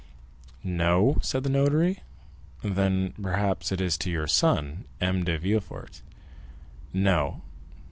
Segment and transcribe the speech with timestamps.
[0.63, 2.01] "No?" said the notary;
[2.63, 5.23] "then, perhaps, it is to your son, M.
[5.23, 6.01] de Villefort?"
[6.91, 7.43] "No."